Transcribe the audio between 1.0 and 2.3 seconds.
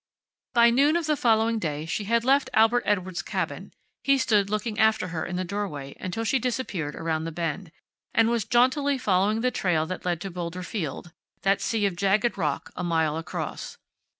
the following day she had